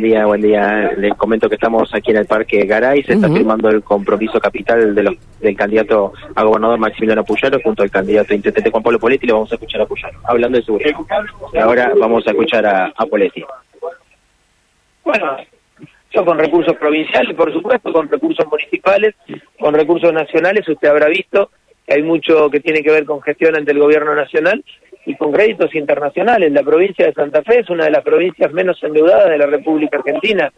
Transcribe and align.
Buen 0.00 0.12
día, 0.12 0.26
buen 0.26 0.40
día. 0.40 0.92
Les 0.96 1.12
comento 1.14 1.48
que 1.48 1.56
estamos 1.56 1.92
aquí 1.92 2.12
en 2.12 2.18
el 2.18 2.26
Parque 2.26 2.64
Garay. 2.64 3.02
Se 3.02 3.14
está 3.14 3.26
firmando 3.28 3.68
el 3.68 3.82
compromiso 3.82 4.38
capital 4.38 4.94
de 4.94 5.18
del 5.40 5.56
candidato 5.56 6.12
a 6.36 6.44
gobernador 6.44 6.78
Maximiliano 6.78 7.24
Puyaro 7.24 7.58
junto 7.64 7.82
al 7.82 7.90
candidato 7.90 8.32
intendente 8.32 8.70
Juan 8.70 8.84
Pablo 8.84 9.00
Poletti. 9.00 9.26
Le 9.26 9.32
vamos 9.32 9.50
a 9.50 9.56
escuchar 9.56 9.80
a 9.80 9.86
Puyaro 9.86 10.20
hablando 10.22 10.56
de 10.56 10.64
seguridad. 10.64 10.92
Ahora 11.60 11.92
vamos 11.98 12.24
a 12.28 12.30
escuchar 12.30 12.64
a, 12.64 12.92
a 12.96 13.06
Poletti. 13.06 13.42
Bueno, 15.02 15.36
yo 16.12 16.24
con 16.24 16.38
recursos 16.38 16.76
provinciales, 16.76 17.34
por 17.34 17.52
supuesto, 17.52 17.92
con 17.92 18.08
recursos 18.08 18.46
municipales, 18.46 19.16
con 19.58 19.74
recursos 19.74 20.12
nacionales. 20.12 20.68
Usted 20.68 20.86
habrá 20.86 21.08
visto 21.08 21.50
hay 21.88 22.02
mucho 22.02 22.50
que 22.50 22.60
tiene 22.60 22.82
que 22.82 22.90
ver 22.90 23.04
con 23.04 23.22
gestión 23.22 23.56
ante 23.56 23.72
el 23.72 23.78
gobierno 23.78 24.14
nacional 24.14 24.64
y 25.06 25.14
con 25.16 25.32
créditos 25.32 25.74
internacionales. 25.74 26.52
La 26.52 26.62
provincia 26.62 27.06
de 27.06 27.14
Santa 27.14 27.42
Fe 27.42 27.60
es 27.60 27.70
una 27.70 27.84
de 27.84 27.90
las 27.90 28.04
provincias 28.04 28.52
menos 28.52 28.82
endeudadas 28.82 29.30
de 29.30 29.38
la 29.38 29.46
República 29.46 29.98
Argentina. 29.98 30.52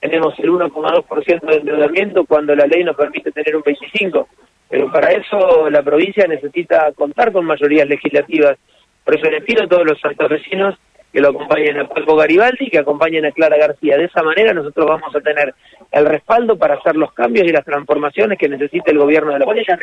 Tenemos 0.00 0.38
el 0.38 0.50
1,2% 0.50 1.40
de 1.40 1.56
endeudamiento 1.56 2.24
cuando 2.24 2.54
la 2.54 2.66
ley 2.66 2.84
nos 2.84 2.96
permite 2.96 3.32
tener 3.32 3.56
un 3.56 3.62
25%. 3.62 4.26
Pero 4.68 4.90
para 4.92 5.12
eso 5.12 5.70
la 5.70 5.82
provincia 5.82 6.26
necesita 6.26 6.92
contar 6.92 7.32
con 7.32 7.44
mayorías 7.44 7.88
legislativas. 7.88 8.56
Por 9.04 9.16
eso 9.16 9.30
le 9.30 9.40
pido 9.40 9.64
a 9.64 9.68
todos 9.68 9.86
los 9.86 10.00
santafesinos 10.00 10.76
que 11.12 11.20
lo 11.20 11.28
acompañen 11.30 11.78
a 11.78 11.88
Paco 11.88 12.16
Garibaldi 12.16 12.66
y 12.66 12.70
que 12.70 12.78
acompañen 12.78 13.24
a 13.24 13.32
Clara 13.32 13.56
García. 13.56 13.96
De 13.96 14.04
esa 14.04 14.22
manera 14.22 14.52
nosotros 14.52 14.86
vamos 14.86 15.14
a 15.14 15.20
tener 15.20 15.54
el 15.90 16.06
respaldo 16.06 16.58
para 16.58 16.74
hacer 16.74 16.96
los 16.96 17.12
cambios 17.12 17.46
y 17.46 17.52
las 17.52 17.64
transformaciones 17.64 18.38
que 18.38 18.48
necesita 18.48 18.90
el 18.90 18.98
gobierno 18.98 19.32
de 19.32 19.38
la 19.38 19.46
provincia. 19.46 19.78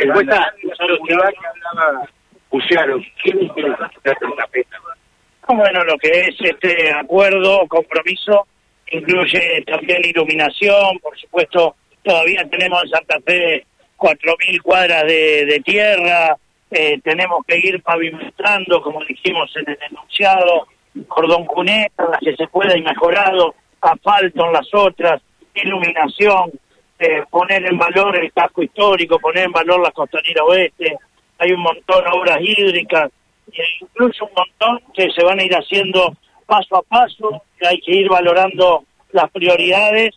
Bueno, 5.47 5.83
lo 5.83 5.97
que 5.97 6.09
es 6.09 6.35
este 6.39 6.93
acuerdo, 6.93 7.67
compromiso, 7.67 8.47
incluye 8.91 9.63
también 9.65 10.01
iluminación, 10.05 10.99
por 10.99 11.17
supuesto, 11.17 11.75
todavía 12.03 12.47
tenemos 12.49 12.83
en 12.83 12.89
Santa 12.89 13.19
Fe 13.25 13.65
4.000 13.97 14.61
cuadras 14.61 15.03
de, 15.03 15.61
tierra, 15.65 16.37
eh, 16.71 16.99
tenemos 17.03 17.45
que 17.47 17.57
ir 17.57 17.81
pavimentando, 17.81 18.81
como 18.81 19.03
dijimos 19.05 19.51
en 19.55 19.69
el 19.69 19.77
enunciado, 19.89 20.67
cordón 21.07 21.45
cuneta, 21.45 22.17
que 22.21 22.35
se 22.35 22.47
pueda 22.47 22.77
y 22.77 22.81
mejorado, 22.81 23.55
asfalto 23.81 24.45
en 24.45 24.53
las 24.53 24.67
otras, 24.73 25.21
iluminación, 25.55 26.51
eh, 26.99 27.23
poner 27.29 27.65
en 27.65 27.77
valor 27.77 28.15
el 28.15 28.31
casco 28.31 28.63
histórico, 28.63 29.19
poner 29.19 29.45
en 29.45 29.51
valor 29.51 29.81
la 29.81 29.91
costanera 29.91 30.43
oeste, 30.43 30.97
hay 31.39 31.51
un 31.51 31.61
montón 31.61 32.03
de 32.03 32.11
obras 32.11 32.39
hídricas, 32.41 33.11
e 33.51 33.63
incluso 33.81 34.25
un 34.25 34.31
montón 34.35 34.93
que 34.93 35.09
se 35.11 35.23
van 35.23 35.39
a 35.39 35.43
ir 35.43 35.53
haciendo 35.53 36.15
paso 36.45 36.77
a 36.77 36.81
paso, 36.83 37.43
hay 37.67 37.79
que 37.81 37.95
ir 37.95 38.09
valorando 38.09 38.83
las 39.11 39.29
prioridades. 39.31 40.15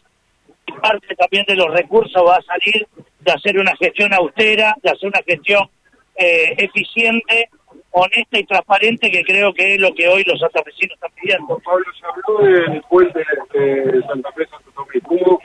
Parte 0.83 1.15
también 1.15 1.45
de 1.47 1.57
los 1.57 1.73
recursos 1.73 2.23
va 2.27 2.37
a 2.37 2.43
salir 2.43 2.87
de 3.21 3.33
hacer 3.33 3.59
una 3.59 3.75
gestión 3.77 4.13
austera, 4.13 4.75
de 4.83 4.91
hacer 4.91 5.09
una 5.09 5.23
gestión 5.27 5.69
eh, 6.17 6.55
eficiente, 6.59 7.49
honesta 7.91 8.39
y 8.39 8.45
transparente, 8.45 9.11
que 9.11 9.25
creo 9.25 9.53
que 9.55 9.75
es 9.75 9.81
lo 9.81 9.95
que 9.95 10.09
hoy 10.09 10.23
los 10.25 10.39
santafesinos 10.39 10.95
están 10.95 11.11
pidiendo. 11.21 11.59
Pablo, 11.65 11.85
se 11.99 12.07
habló 12.07 12.47
del 12.47 12.83
puente 12.83 13.19
de 13.55 14.03
Santa 14.03 14.33
Fe 14.33 14.47
Santo 14.47 14.71
Tomé. 14.75 15.01
¿Cómo, 15.03 15.41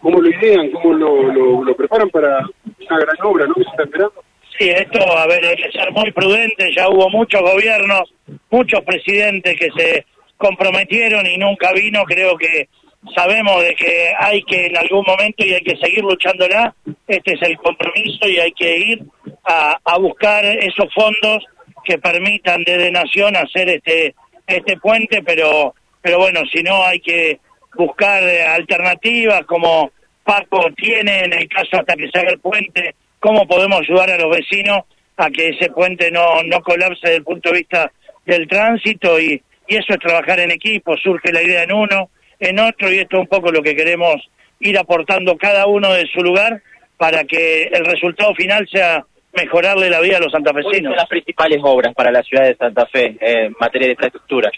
¿Cómo 0.00 0.20
lo 0.20 0.28
idean? 0.28 0.70
¿Cómo 0.70 0.92
lo, 0.92 1.22
lo, 1.32 1.64
lo 1.64 1.76
preparan 1.76 2.10
para 2.10 2.38
una 2.38 2.98
gran 2.98 3.16
obra 3.22 3.46
¿no? 3.46 3.54
que 3.54 3.64
se 3.64 3.70
está 3.70 3.84
esperando? 3.84 4.22
Sí, 4.58 4.68
esto, 4.68 5.00
a 5.16 5.26
ver, 5.26 5.44
hay 5.44 5.56
que 5.56 5.72
ser 5.72 5.90
muy 5.90 6.12
prudente, 6.12 6.72
ya 6.76 6.88
hubo 6.88 7.10
muchos 7.10 7.40
gobiernos, 7.40 8.14
muchos 8.50 8.82
presidentes 8.82 9.58
que 9.58 9.68
se 9.76 10.06
comprometieron 10.36 11.26
y 11.26 11.36
nunca 11.38 11.72
vino, 11.72 12.04
creo 12.04 12.36
que 12.36 12.68
sabemos 13.16 13.62
de 13.62 13.74
que 13.74 14.12
hay 14.18 14.42
que 14.44 14.66
en 14.66 14.76
algún 14.76 15.04
momento 15.06 15.44
y 15.44 15.54
hay 15.54 15.62
que 15.62 15.76
seguir 15.76 16.04
luchándola, 16.04 16.72
este 17.08 17.32
es 17.32 17.42
el 17.42 17.56
compromiso 17.56 18.28
y 18.28 18.38
hay 18.38 18.52
que 18.52 18.78
ir 18.78 19.02
a, 19.44 19.76
a 19.84 19.98
buscar 19.98 20.44
esos 20.44 20.92
fondos 20.94 21.44
que 21.84 21.98
permitan 21.98 22.62
desde 22.64 22.90
Nación 22.90 23.36
hacer 23.36 23.68
este 23.68 24.14
este 24.46 24.76
puente, 24.78 25.22
pero 25.22 25.74
pero 26.02 26.18
bueno, 26.18 26.40
si 26.52 26.62
no 26.62 26.84
hay 26.84 27.00
que 27.00 27.38
buscar 27.74 28.22
alternativas 28.22 29.44
como 29.46 29.90
Paco 30.22 30.70
tiene 30.76 31.24
en 31.24 31.32
el 31.32 31.48
caso 31.48 31.78
hasta 31.78 31.96
que 31.96 32.08
se 32.10 32.18
haga 32.18 32.30
el 32.30 32.40
puente 32.40 32.94
cómo 33.24 33.46
podemos 33.46 33.80
ayudar 33.80 34.10
a 34.10 34.18
los 34.18 34.36
vecinos 34.36 34.82
a 35.16 35.30
que 35.30 35.48
ese 35.48 35.70
puente 35.70 36.10
no, 36.10 36.42
no 36.42 36.60
colapse 36.60 37.00
desde 37.02 37.16
el 37.16 37.24
punto 37.24 37.50
de 37.50 37.58
vista 37.58 37.90
del 38.26 38.46
tránsito 38.46 39.18
y, 39.18 39.42
y 39.66 39.76
eso 39.76 39.94
es 39.94 39.98
trabajar 39.98 40.40
en 40.40 40.50
equipo, 40.50 40.96
surge 40.96 41.32
la 41.32 41.42
idea 41.42 41.62
en 41.62 41.72
uno, 41.72 42.10
en 42.38 42.58
otro 42.58 42.92
y 42.92 42.98
esto 42.98 43.16
es 43.16 43.22
un 43.22 43.28
poco 43.28 43.50
lo 43.50 43.62
que 43.62 43.74
queremos 43.74 44.16
ir 44.60 44.78
aportando 44.78 45.36
cada 45.38 45.66
uno 45.66 45.92
de 45.92 46.06
su 46.06 46.20
lugar 46.20 46.62
para 46.98 47.24
que 47.24 47.64
el 47.64 47.84
resultado 47.84 48.34
final 48.34 48.68
sea 48.70 49.04
mejorarle 49.36 49.90
la 49.90 50.00
vida 50.00 50.18
a 50.18 50.20
los 50.20 50.32
santafesinos. 50.32 50.70
¿Cuáles 50.70 50.84
son 50.84 50.96
las 50.96 51.08
principales 51.08 51.58
obras 51.62 51.94
para 51.94 52.10
la 52.10 52.22
ciudad 52.22 52.44
de 52.44 52.56
Santa 52.56 52.86
Fe 52.86 53.16
en 53.20 53.54
materia 53.58 53.88
de 53.88 53.92
infraestructura? 53.92 54.50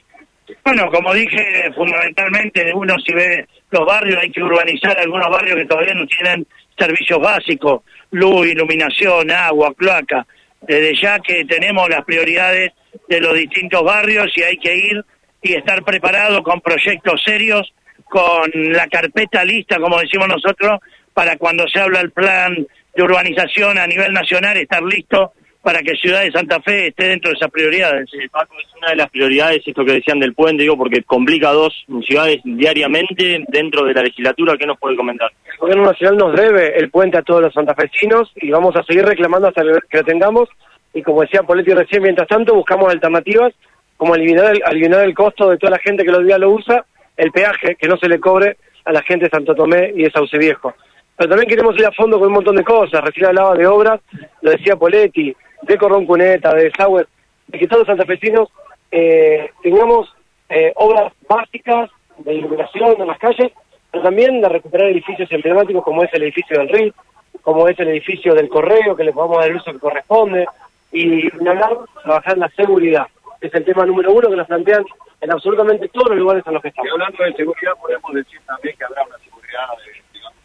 Bueno, 0.65 0.91
como 0.91 1.13
dije, 1.13 1.71
fundamentalmente 1.75 2.73
uno 2.75 2.95
si 3.05 3.13
ve 3.13 3.47
los 3.71 3.85
barrios, 3.85 4.23
hay 4.23 4.31
que 4.31 4.43
urbanizar 4.43 4.99
algunos 4.99 5.29
barrios 5.29 5.57
que 5.57 5.67
todavía 5.67 5.95
no 5.95 6.07
tienen 6.07 6.47
servicios 6.79 7.21
básicos, 7.21 7.83
luz, 8.11 8.47
iluminación, 8.47 9.31
agua, 9.31 9.75
cloaca. 9.75 10.27
Desde 10.61 10.95
ya 11.01 11.19
que 11.21 11.45
tenemos 11.45 11.89
las 11.89 12.05
prioridades 12.05 12.73
de 13.09 13.21
los 13.21 13.35
distintos 13.35 13.83
barrios 13.83 14.31
y 14.37 14.43
hay 14.43 14.57
que 14.59 14.75
ir 14.75 15.05
y 15.43 15.55
estar 15.55 15.83
preparado 15.85 16.43
con 16.43 16.61
proyectos 16.61 17.23
serios, 17.25 17.73
con 18.05 18.51
la 18.73 18.87
carpeta 18.87 19.45
lista, 19.45 19.79
como 19.79 20.01
decimos 20.01 20.29
nosotros, 20.29 20.81
para 21.17 21.39
cuando 21.39 21.67
se 21.67 21.81
habla 21.81 22.03
el 22.03 22.11
plan 22.11 22.55
de 22.95 23.03
urbanización 23.03 23.79
a 23.79 23.87
nivel 23.87 24.13
nacional, 24.13 24.55
estar 24.59 24.83
listo 24.83 25.33
para 25.63 25.81
que 25.81 25.97
Ciudad 25.97 26.21
de 26.21 26.31
Santa 26.31 26.61
Fe 26.61 26.89
esté 26.89 27.09
dentro 27.09 27.31
de 27.31 27.37
esas 27.37 27.51
prioridades. 27.51 28.11
Sí, 28.11 28.19
Paco, 28.29 28.55
es 28.61 28.69
una 28.77 28.91
de 28.91 28.97
las 28.97 29.09
prioridades 29.09 29.67
esto 29.67 29.83
que 29.83 29.95
decían 29.95 30.21
del 30.21 30.35
puente, 30.35 30.65
digo, 30.65 30.77
porque 30.77 31.03
complica 31.05 31.53
dos 31.53 31.73
ciudades 32.07 32.41
diariamente 32.45 33.43
dentro 33.49 33.87
de 33.87 33.95
la 33.95 34.03
legislatura. 34.03 34.59
¿Qué 34.59 34.67
nos 34.67 34.79
puede 34.79 34.95
comentar? 34.95 35.31
El 35.53 35.59
Gobierno 35.59 35.87
Nacional 35.87 36.19
nos 36.19 36.37
debe 36.37 36.79
el 36.79 36.91
puente 36.91 37.17
a 37.17 37.23
todos 37.23 37.41
los 37.41 37.55
santafesinos 37.55 38.31
y 38.37 38.51
vamos 38.51 38.77
a 38.77 38.83
seguir 38.83 39.07
reclamando 39.07 39.49
hasta 39.49 39.63
que 39.89 39.97
lo 39.97 40.05
tengamos. 40.05 40.51
Y 40.93 41.03
como 41.03 41.23
decía 41.23 41.45
Poletti 41.45 41.73
recién, 41.73 42.03
mientras 42.03 42.29
tanto 42.29 42.55
buscamos 42.55 42.93
alternativas 42.93 43.55
como 43.97 44.15
eliminar 44.15 44.55
el, 44.55 44.63
eliminar 44.71 45.01
el 45.01 45.15
costo 45.15 45.49
de 45.49 45.57
toda 45.57 45.71
la 45.71 45.79
gente 45.79 46.05
que 46.05 46.13
los 46.13 46.27
días 46.27 46.39
lo 46.39 46.51
usa, 46.51 46.85
el 47.17 47.33
peaje, 47.33 47.77
que 47.77 47.89
no 47.89 47.97
se 47.97 48.11
le 48.11 48.21
cobre 48.21 48.59
a 48.85 48.93
la 48.93 49.03
gente 49.03 49.25
de 49.25 49.31
Santo 49.31 49.55
Tomé 49.55 49.93
y 49.97 50.03
de 50.03 50.11
Sauce 50.11 50.37
Viejo. 50.37 50.75
Pero 51.17 51.31
también 51.31 51.49
queremos 51.49 51.79
ir 51.79 51.87
a 51.87 51.93
fondo 51.93 52.19
con 52.19 52.29
un 52.29 52.35
montón 52.35 52.57
de 52.57 52.65
cosas. 52.65 53.03
Recién 53.03 53.27
hablaba 53.27 53.55
de 53.55 53.67
obras, 53.67 54.01
lo 54.43 54.51
decía 54.51 54.77
Poletti, 54.77 55.35
de 55.63 55.79
Cordón 55.79 56.07
Cuneta, 56.07 56.55
de 56.55 56.71
Sauer, 56.73 57.09
de 57.47 57.59
que 57.59 57.67
todos 57.67 57.81
los 57.81 57.87
santafesinos 57.87 58.49
eh, 58.91 59.51
tengamos 59.63 60.15
eh, 60.49 60.73
obras 60.77 61.13
básicas 61.29 61.91
de 62.19 62.35
iluminación 62.35 63.01
en 63.01 63.07
las 63.07 63.19
calles, 63.19 63.53
pero 63.91 64.05
también 64.05 64.41
de 64.41 64.49
recuperar 64.49 64.89
edificios 64.89 65.31
emblemáticos 65.33 65.83
como 65.85 66.03
es 66.03 66.13
el 66.13 66.23
edificio 66.23 66.59
del 66.59 66.69
RIT, 66.69 66.95
como 67.43 67.69
es 67.69 67.79
el 67.79 67.89
edificio 67.89 68.35
del 68.35 68.49
correo, 68.49 68.97
que 68.97 69.05
le 69.05 69.13
podamos 69.13 69.39
dar 69.39 69.51
el 69.51 69.57
uso 69.57 69.73
que 69.73 69.79
corresponde, 69.79 70.47
y 70.93 71.29
hablar, 71.47 71.77
trabajar 72.03 72.35
en 72.35 72.41
la 72.41 72.49
seguridad. 72.51 73.07
Es 73.41 73.53
el 73.55 73.65
tema 73.65 73.85
número 73.85 74.13
uno 74.13 74.31
que 74.31 74.37
nos 74.37 74.47
plantean 74.47 74.85
en 75.21 75.31
absolutamente 75.31 75.89
todos 75.89 76.11
los 76.11 76.19
lugares 76.19 76.43
en 76.47 76.55
los 76.55 76.63
que 76.63 76.69
estamos. 76.69 76.89
Y 76.89 76.93
hablando 76.93 77.25
de 77.25 77.33
seguridad, 77.35 77.73
podemos 77.81 78.13
decir 78.15 78.41
también 78.47 78.77
que 78.77 78.85
habrá 78.85 79.03
una 79.05 79.19
seguridad 79.19 79.69
de, 79.85 80.03
digamos, 80.13 80.37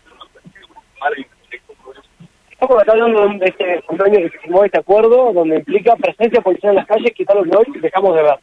Estamos 2.72 2.84
acá 2.84 3.04
hablando 3.04 3.38
de 3.38 3.46
este 3.48 3.84
convenio 3.86 4.32
que 4.32 4.40
firmó 4.40 4.64
este 4.64 4.80
acuerdo, 4.80 5.34
donde 5.34 5.58
implica 5.58 5.94
presencia 5.98 6.40
policial 6.40 6.72
en 6.72 6.78
las 6.78 6.88
calles, 6.88 7.12
que 7.14 7.26
tal 7.26 7.40
lo 7.40 7.44
que 7.44 7.58
hoy 7.58 7.82
dejamos 7.82 8.16
de 8.16 8.24
ver. 8.24 8.40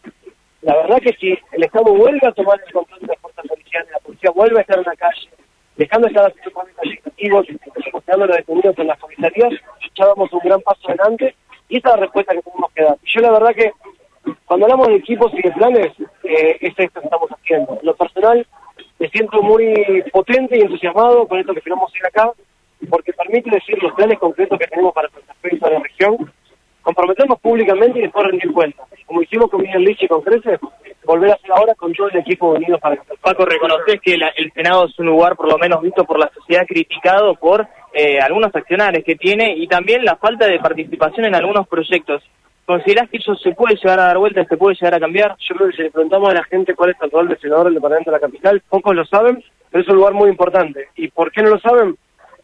La 0.60 0.76
verdad 0.76 0.98
que 0.98 1.14
si 1.14 1.38
el 1.52 1.64
Estado 1.64 1.94
vuelve 1.94 2.20
a 2.28 2.32
tomar 2.32 2.60
el 2.66 2.70
control 2.70 3.00
de 3.00 3.06
las 3.06 3.18
fuerzas 3.20 3.46
policiales, 3.46 3.90
la 3.90 3.98
policía 4.00 4.30
vuelve 4.32 4.58
a 4.58 4.60
estar 4.60 4.76
en 4.76 4.84
la 4.84 4.96
calle, 4.96 5.30
dejando 5.76 6.08
de 6.08 6.12
estar 6.12 6.30
haciendo 6.30 6.62
legislativos 6.82 7.46
y 7.48 7.58
quedando 8.04 8.26
los 8.26 8.36
detenidos 8.36 8.78
en 8.78 8.86
las 8.88 8.98
comisarías, 8.98 9.52
ya 9.96 10.06
damos 10.06 10.30
un 10.30 10.40
gran 10.40 10.60
paso 10.60 10.88
adelante 10.88 11.34
y 11.70 11.78
esa 11.78 11.88
es 11.88 11.94
la 11.94 12.00
respuesta 12.02 12.34
que 12.34 12.42
tenemos 12.42 12.72
que 12.74 12.82
dar. 12.82 12.98
Yo 13.02 13.20
la 13.22 13.32
verdad 13.32 13.54
que 13.54 13.72
cuando 14.44 14.66
hablamos 14.66 14.88
de 14.88 14.96
equipos 14.96 15.32
y 15.32 15.40
de 15.40 15.52
planes, 15.52 15.88
eh, 16.24 16.58
es 16.60 16.74
esto 16.76 17.00
que 17.00 17.06
estamos 17.06 17.30
haciendo. 17.30 17.78
En 17.80 17.86
lo 17.86 17.96
personal, 17.96 18.46
me 18.98 19.08
siento 19.08 19.40
muy 19.40 20.04
potente 20.12 20.58
y 20.58 20.60
entusiasmado 20.60 21.26
con 21.26 21.38
esto 21.38 21.54
que 21.54 21.62
firmamos 21.62 21.90
hoy 21.94 22.00
acá, 22.06 22.30
porque 22.86 23.12
permite 23.12 23.50
decir 23.50 23.82
los 23.82 23.92
planes 23.94 24.18
concretos 24.18 24.58
que 24.58 24.66
tenemos 24.66 24.94
para 24.94 25.08
Santa 25.08 25.34
Fe 25.40 25.50
y 25.52 25.58
la 25.58 25.78
región, 25.78 26.32
comprometernos 26.82 27.38
públicamente 27.40 27.98
y 27.98 28.02
después 28.02 28.26
rendir 28.26 28.52
cuentas. 28.52 28.86
Como 29.06 29.22
hicimos 29.22 29.50
con 29.50 29.62
Miguel 29.62 29.84
Lich 29.84 30.02
y 30.02 30.08
con 30.08 30.22
Crece, 30.22 30.58
volver 31.04 31.30
a 31.30 31.34
hacer 31.34 31.50
ahora 31.52 31.74
con 31.74 31.92
todo 31.92 32.08
el 32.08 32.18
equipo 32.18 32.52
unido 32.52 32.78
para... 32.78 32.96
Paco, 33.20 33.44
reconoces 33.44 34.00
que 34.00 34.14
el 34.14 34.52
Senado 34.52 34.86
es 34.86 34.98
un 34.98 35.06
lugar 35.06 35.36
por 35.36 35.48
lo 35.48 35.58
menos 35.58 35.82
visto 35.82 36.04
por 36.04 36.18
la 36.18 36.30
sociedad 36.34 36.66
criticado 36.66 37.34
por 37.34 37.66
eh, 37.92 38.18
algunos 38.20 38.54
accionarios 38.54 39.04
que 39.04 39.16
tiene 39.16 39.54
y 39.56 39.66
también 39.66 40.04
la 40.04 40.16
falta 40.16 40.46
de 40.46 40.58
participación 40.60 41.26
en 41.26 41.34
algunos 41.34 41.66
proyectos. 41.66 42.22
¿Considerás 42.66 43.08
que 43.08 43.16
eso 43.16 43.34
se 43.36 43.52
puede 43.52 43.76
llegar 43.76 43.98
a 43.98 44.04
dar 44.04 44.18
vuelta, 44.18 44.44
se 44.44 44.56
puede 44.58 44.74
llegar 44.74 44.94
a 44.94 45.00
cambiar? 45.00 45.36
Yo 45.38 45.54
creo 45.54 45.70
que 45.70 45.76
si 45.76 45.82
le 45.84 45.90
preguntamos 45.90 46.28
a 46.28 46.34
la 46.34 46.44
gente 46.44 46.74
cuál 46.74 46.90
es 46.90 46.96
el 47.00 47.10
rol 47.10 47.28
de 47.28 47.38
senador 47.38 47.64
del 47.64 47.74
departamento 47.74 48.10
de 48.10 48.16
la 48.16 48.20
capital, 48.20 48.62
pocos 48.68 48.94
lo 48.94 49.06
saben, 49.06 49.42
pero 49.70 49.82
es 49.82 49.88
un 49.88 49.96
lugar 49.96 50.12
muy 50.12 50.28
importante. 50.28 50.88
¿Y 50.96 51.08
por 51.08 51.32
qué 51.32 51.42
no 51.42 51.48
lo 51.48 51.58
saben? 51.60 51.96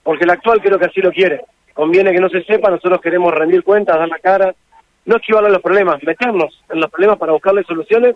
Porque 0.04 0.24
el 0.24 0.30
actual 0.30 0.60
creo 0.60 0.78
que 0.78 0.84
así 0.84 1.00
lo 1.00 1.10
quiere. 1.10 1.40
Conviene 1.72 2.12
que 2.12 2.20
no 2.20 2.28
se 2.28 2.44
sepa, 2.44 2.70
nosotros 2.70 3.00
queremos 3.00 3.34
rendir 3.34 3.64
cuentas, 3.64 3.98
dar 3.98 4.08
la 4.08 4.20
cara, 4.20 4.54
no 5.06 5.16
esquivarle 5.16 5.50
los 5.50 5.60
problemas, 5.62 6.00
meternos 6.04 6.62
en 6.70 6.80
los 6.80 6.90
problemas 6.90 7.18
para 7.18 7.32
buscarle 7.32 7.64
soluciones, 7.64 8.14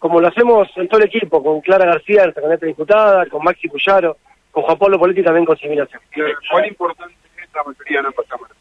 como 0.00 0.20
lo 0.20 0.28
hacemos 0.28 0.68
en 0.76 0.88
todo 0.88 1.00
el 1.00 1.06
equipo, 1.06 1.42
con 1.42 1.60
Clara 1.60 1.86
García, 1.86 2.24
nuestra 2.24 2.42
candidata 2.42 2.66
diputada, 2.66 3.26
con 3.26 3.44
Maxi 3.44 3.68
Puyaro, 3.68 4.16
con 4.50 4.64
Juan 4.64 4.78
Pablo 4.78 4.98
Politi 4.98 5.22
también 5.22 5.44
con 5.44 5.56
Similación. 5.56 6.00
¿Cuál 6.50 6.66
importante 6.66 7.14
es 7.42 7.54
la 7.54 7.62
mayoría 7.62 8.00
en 8.00 8.06
ambas 8.06 8.26
cámaras? 8.26 8.56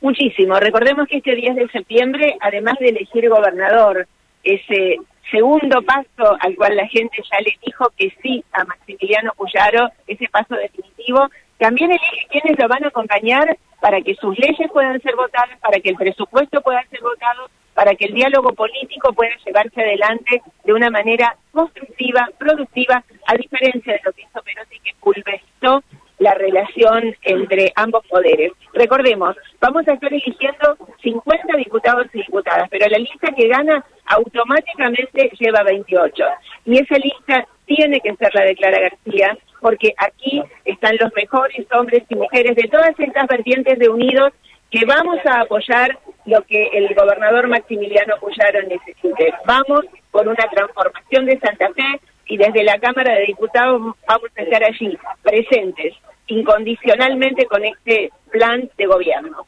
Muchísimo. 0.00 0.58
Recordemos 0.58 1.06
que 1.08 1.18
este 1.18 1.34
10 1.34 1.56
de 1.56 1.68
septiembre, 1.68 2.36
además 2.40 2.74
de 2.80 2.88
elegir 2.88 3.28
gobernador, 3.28 4.06
ese 4.42 4.96
segundo 5.30 5.82
paso 5.82 6.36
al 6.40 6.56
cual 6.56 6.76
la 6.76 6.86
gente 6.86 7.22
ya 7.30 7.40
le 7.40 7.54
dijo 7.64 7.92
que 7.96 8.12
sí 8.22 8.42
a 8.52 8.64
Maximiliano 8.64 9.32
Puyaro, 9.36 9.90
ese 10.06 10.26
paso 10.28 10.54
definitivo, 10.54 11.28
también 11.60 11.92
elige 11.92 12.26
quiénes 12.30 12.58
lo 12.58 12.68
van 12.68 12.84
a 12.84 12.88
acompañar 12.88 13.56
para 13.80 14.00
que 14.00 14.14
sus 14.14 14.36
leyes 14.38 14.70
puedan 14.72 15.00
ser 15.02 15.14
votadas, 15.14 15.58
para 15.60 15.78
que 15.78 15.90
el 15.90 15.96
presupuesto 15.96 16.60
pueda 16.62 16.82
ser 16.90 17.00
votado, 17.02 17.48
para 17.74 17.94
que 17.94 18.06
el 18.06 18.14
diálogo 18.14 18.52
político 18.54 19.12
pueda 19.12 19.30
llevarse 19.44 19.80
adelante 19.80 20.42
de 20.64 20.72
una 20.72 20.90
manera 20.90 21.36
constructiva, 21.52 22.28
productiva, 22.38 23.04
a 23.26 23.34
diferencia 23.34 23.92
de 23.92 24.00
lo 24.04 24.12
que 24.12 24.22
hizo 24.22 24.42
Perotti, 24.42 24.80
que 24.80 24.94
pulverizó 25.00 25.82
la 26.18 26.34
relación 26.34 27.14
entre 27.22 27.72
ambos 27.76 28.06
poderes. 28.06 28.52
Recordemos, 28.72 29.36
vamos 29.60 29.86
a 29.86 29.94
estar 29.94 30.12
eligiendo 30.12 30.76
50 31.02 31.56
diputados 31.58 32.06
y 32.14 32.18
diputadas, 32.18 32.68
pero 32.70 32.86
la 32.88 32.98
lista 32.98 33.32
que 33.36 33.48
gana 33.48 33.84
automáticamente 34.06 35.30
lleva 35.38 35.62
28. 35.62 36.24
Y 36.66 36.78
esa 36.78 36.96
lista 36.96 37.46
tiene 37.66 38.00
que 38.00 38.14
ser 38.16 38.34
la 38.34 38.44
de 38.44 38.56
Clara 38.56 38.80
García, 38.80 39.36
porque 39.60 39.94
aquí 39.96 40.42
están 40.64 40.96
los 41.00 41.12
mejores 41.14 41.66
hombres 41.72 42.02
y 42.08 42.14
mujeres 42.14 42.56
de 42.56 42.68
todas 42.68 42.98
estas 42.98 43.26
vertientes 43.26 43.78
de 43.78 43.88
Unidos 43.88 44.32
que 44.70 44.84
vamos 44.86 45.18
a 45.26 45.42
apoyar 45.42 45.98
lo 46.26 46.42
que 46.42 46.68
el 46.72 46.94
gobernador 46.94 47.48
Maximiliano 47.48 48.16
Puyaro 48.20 48.62
necesite. 48.62 49.34
Vamos 49.44 49.84
por 50.10 50.28
una 50.28 50.46
transformación 50.48 51.26
de 51.26 51.38
Santa 51.40 51.72
Fe 51.74 52.00
y 52.26 52.36
desde 52.36 52.62
la 52.62 52.78
Cámara 52.78 53.14
de 53.14 53.26
Diputados 53.26 53.80
vamos 54.06 54.30
a 54.36 54.42
estar 54.42 54.62
allí 54.62 54.96
presentes 55.22 55.94
incondicionalmente 56.28 57.46
con 57.46 57.64
este 57.64 58.10
plan 58.30 58.70
de 58.78 58.86
gobierno. 58.86 59.44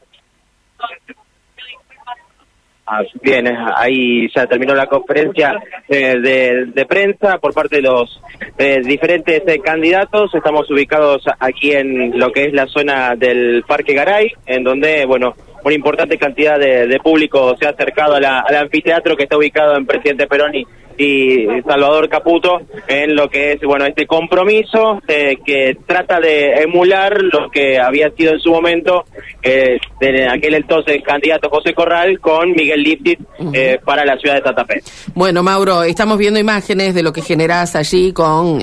Ah, 2.85 3.01
bien, 3.21 3.47
ahí 3.77 4.27
ya 4.35 4.45
terminó 4.45 4.75
la 4.75 4.87
conferencia 4.87 5.57
eh, 5.87 6.19
de, 6.19 6.65
de, 6.65 6.85
prensa 6.85 7.37
por 7.37 7.53
parte 7.53 7.77
de 7.77 7.83
los 7.83 8.21
eh, 8.57 8.81
diferentes 8.83 9.41
eh, 9.47 9.59
candidatos. 9.59 10.35
Estamos 10.35 10.69
ubicados 10.69 11.23
aquí 11.39 11.71
en 11.71 12.19
lo 12.19 12.31
que 12.33 12.47
es 12.47 12.53
la 12.53 12.67
zona 12.67 13.15
del 13.15 13.63
Parque 13.65 13.93
Garay, 13.93 14.33
en 14.45 14.65
donde, 14.65 15.05
bueno, 15.05 15.33
una 15.63 15.75
importante 15.75 16.17
cantidad 16.17 16.59
de, 16.59 16.87
de 16.87 16.99
público 16.99 17.55
se 17.59 17.65
ha 17.65 17.69
acercado 17.69 18.15
a 18.15 18.19
la, 18.19 18.39
al 18.39 18.55
anfiteatro 18.55 19.15
que 19.15 19.23
está 19.23 19.37
ubicado 19.37 19.75
en 19.77 19.85
Presidente 19.85 20.27
Perón 20.27 20.55
y, 20.55 20.65
y 20.97 21.47
Salvador 21.65 22.09
Caputo 22.09 22.61
en 22.87 23.15
lo 23.15 23.29
que 23.29 23.53
es 23.53 23.61
bueno 23.61 23.85
este 23.85 24.05
compromiso 24.05 25.01
eh, 25.07 25.37
que 25.45 25.77
trata 25.85 26.19
de 26.19 26.63
emular 26.63 27.21
lo 27.21 27.49
que 27.49 27.79
había 27.79 28.11
sido 28.11 28.33
en 28.33 28.39
su 28.39 28.51
momento 28.51 29.05
eh, 29.41 29.79
de 29.99 30.27
aquel 30.27 30.55
entonces 30.55 31.01
candidato 31.03 31.49
José 31.49 31.73
Corral 31.73 32.19
con 32.19 32.51
Miguel 32.51 32.83
Liptit 32.83 33.19
eh, 33.53 33.79
para 33.83 34.05
la 34.05 34.17
ciudad 34.17 34.35
de 34.35 34.41
Santa 34.43 34.65
Fe. 34.65 34.81
Bueno, 35.15 35.43
Mauro, 35.43 35.83
estamos 35.83 36.17
viendo 36.17 36.39
imágenes 36.39 36.93
de 36.93 37.03
lo 37.03 37.11
que 37.11 37.21
generas 37.21 37.75
allí 37.75 38.13
con... 38.13 38.61